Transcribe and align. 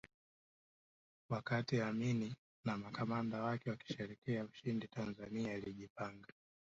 Wakati 1.29 1.81
Amini 1.81 2.35
na 2.65 2.77
makamanda 2.77 3.41
wake 3.43 3.69
wakisherehekea 3.69 4.45
ushindi 4.45 4.87
Tanzania 4.87 5.57
ilijipanga 5.57 6.27